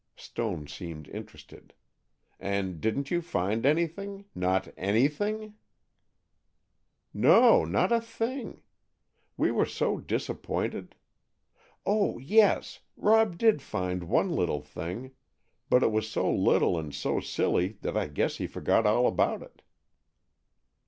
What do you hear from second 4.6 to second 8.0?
anything?" "No, not